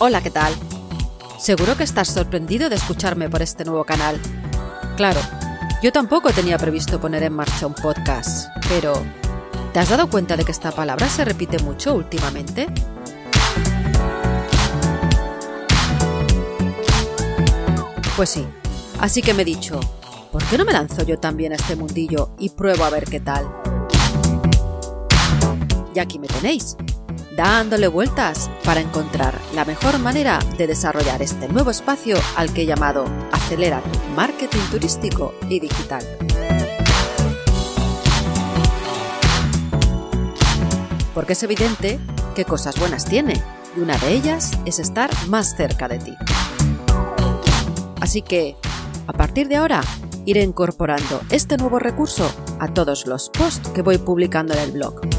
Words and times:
Hola, 0.00 0.22
¿qué 0.22 0.30
tal? 0.30 0.54
Seguro 1.40 1.76
que 1.76 1.82
estás 1.82 2.06
sorprendido 2.06 2.68
de 2.68 2.76
escucharme 2.76 3.28
por 3.28 3.42
este 3.42 3.64
nuevo 3.64 3.82
canal. 3.82 4.20
Claro, 4.96 5.18
yo 5.82 5.90
tampoco 5.90 6.30
tenía 6.30 6.56
previsto 6.56 7.00
poner 7.00 7.24
en 7.24 7.32
marcha 7.32 7.66
un 7.66 7.74
podcast, 7.74 8.48
pero 8.68 8.92
¿te 9.72 9.80
has 9.80 9.88
dado 9.88 10.08
cuenta 10.08 10.36
de 10.36 10.44
que 10.44 10.52
esta 10.52 10.70
palabra 10.70 11.08
se 11.08 11.24
repite 11.24 11.58
mucho 11.64 11.94
últimamente? 11.96 12.68
Pues 18.14 18.30
sí, 18.30 18.46
así 19.00 19.20
que 19.20 19.34
me 19.34 19.42
he 19.42 19.44
dicho, 19.44 19.80
¿por 20.30 20.44
qué 20.44 20.58
no 20.58 20.64
me 20.64 20.74
lanzo 20.74 21.02
yo 21.02 21.18
también 21.18 21.50
a 21.50 21.56
este 21.56 21.74
mundillo 21.74 22.30
y 22.38 22.50
pruebo 22.50 22.84
a 22.84 22.90
ver 22.90 23.04
qué 23.04 23.18
tal? 23.18 23.48
Y 25.92 25.98
aquí 25.98 26.20
me 26.20 26.28
tenéis, 26.28 26.76
dándole 27.38 27.86
vueltas 27.86 28.50
para 28.64 28.80
encontrar 28.80 29.38
la 29.54 29.64
mejor 29.64 30.00
manera 30.00 30.40
de 30.56 30.66
desarrollar 30.66 31.22
este 31.22 31.46
nuevo 31.46 31.70
espacio 31.70 32.16
al 32.34 32.52
que 32.52 32.62
he 32.62 32.66
llamado 32.66 33.04
Acelera 33.30 33.80
tu 33.80 34.00
marketing 34.16 34.58
turístico 34.72 35.32
y 35.48 35.60
digital. 35.60 36.04
Porque 41.14 41.34
es 41.34 41.42
evidente 41.44 42.00
que 42.34 42.44
cosas 42.44 42.76
buenas 42.76 43.04
tiene 43.04 43.40
y 43.76 43.80
una 43.80 43.96
de 43.98 44.14
ellas 44.14 44.50
es 44.64 44.80
estar 44.80 45.08
más 45.28 45.56
cerca 45.56 45.86
de 45.86 46.00
ti. 46.00 46.16
Así 48.00 48.22
que, 48.22 48.56
a 49.06 49.12
partir 49.12 49.46
de 49.46 49.56
ahora, 49.56 49.82
iré 50.24 50.42
incorporando 50.42 51.20
este 51.30 51.56
nuevo 51.56 51.78
recurso 51.78 52.28
a 52.58 52.74
todos 52.74 53.06
los 53.06 53.30
posts 53.30 53.68
que 53.68 53.82
voy 53.82 53.98
publicando 53.98 54.54
en 54.54 54.58
el 54.58 54.72
blog. 54.72 55.17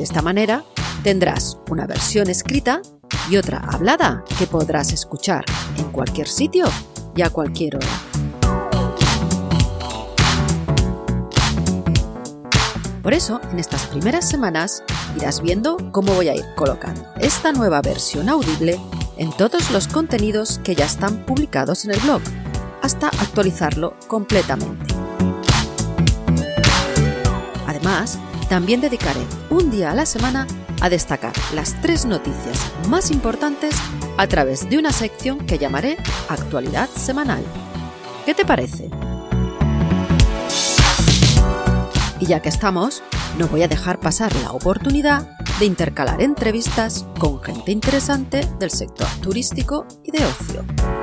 De 0.00 0.04
esta 0.04 0.22
manera, 0.22 0.64
tendrás 1.02 1.58
una 1.68 1.86
versión 1.86 2.30
escrita 2.30 2.80
y 3.28 3.36
otra 3.36 3.58
hablada 3.58 4.24
que 4.38 4.46
podrás 4.46 4.94
escuchar 4.94 5.44
en 5.76 5.92
cualquier 5.92 6.26
sitio 6.26 6.64
y 7.14 7.20
a 7.20 7.28
cualquier 7.28 7.76
hora. 7.76 7.86
Por 13.02 13.12
eso, 13.12 13.42
en 13.52 13.58
estas 13.58 13.84
primeras 13.88 14.26
semanas 14.26 14.82
irás 15.18 15.42
viendo 15.42 15.76
cómo 15.92 16.14
voy 16.14 16.28
a 16.28 16.34
ir 16.34 16.46
colocando 16.56 17.04
esta 17.20 17.52
nueva 17.52 17.82
versión 17.82 18.30
audible 18.30 18.80
en 19.18 19.30
todos 19.32 19.70
los 19.70 19.86
contenidos 19.86 20.60
que 20.64 20.74
ya 20.74 20.86
están 20.86 21.26
publicados 21.26 21.84
en 21.84 21.90
el 21.90 22.00
blog, 22.00 22.22
hasta 22.80 23.08
actualizarlo 23.08 23.98
completamente. 24.08 24.94
Además, 27.66 28.18
también 28.50 28.80
dedicaré 28.80 29.20
un 29.48 29.70
día 29.70 29.92
a 29.92 29.94
la 29.94 30.04
semana 30.04 30.44
a 30.80 30.90
destacar 30.90 31.32
las 31.54 31.80
tres 31.82 32.04
noticias 32.04 32.58
más 32.88 33.12
importantes 33.12 33.76
a 34.18 34.26
través 34.26 34.68
de 34.68 34.76
una 34.76 34.90
sección 34.90 35.46
que 35.46 35.56
llamaré 35.56 35.96
Actualidad 36.28 36.88
Semanal. 36.88 37.44
¿Qué 38.26 38.34
te 38.34 38.44
parece? 38.44 38.90
Y 42.18 42.26
ya 42.26 42.42
que 42.42 42.48
estamos, 42.48 43.04
no 43.38 43.46
voy 43.46 43.62
a 43.62 43.68
dejar 43.68 44.00
pasar 44.00 44.34
la 44.42 44.50
oportunidad 44.50 45.30
de 45.60 45.66
intercalar 45.66 46.20
entrevistas 46.20 47.06
con 47.20 47.40
gente 47.40 47.70
interesante 47.70 48.40
del 48.58 48.72
sector 48.72 49.06
turístico 49.22 49.86
y 50.02 50.10
de 50.10 50.24
ocio. 50.24 50.99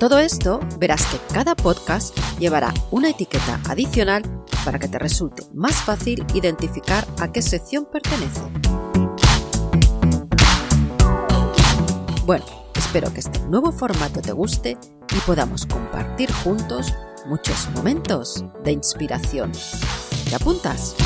Todo 0.00 0.18
esto, 0.18 0.60
verás 0.78 1.04
que 1.04 1.18
cada 1.30 1.54
podcast 1.54 2.18
llevará 2.38 2.72
una 2.90 3.10
etiqueta 3.10 3.60
adicional 3.68 4.22
para 4.64 4.78
que 4.78 4.88
te 4.88 4.98
resulte 4.98 5.42
más 5.52 5.74
fácil 5.74 6.24
identificar 6.32 7.06
a 7.20 7.30
qué 7.30 7.42
sección 7.42 7.84
pertenece. 7.84 8.40
Bueno, 12.24 12.46
espero 12.76 13.12
que 13.12 13.20
este 13.20 13.40
nuevo 13.40 13.72
formato 13.72 14.22
te 14.22 14.32
guste 14.32 14.78
y 15.14 15.18
podamos 15.26 15.66
compartir 15.66 16.32
juntos 16.32 16.94
muchos 17.26 17.68
momentos 17.74 18.42
de 18.64 18.72
inspiración. 18.72 19.52
¿Te 20.30 20.34
apuntas? 20.34 20.96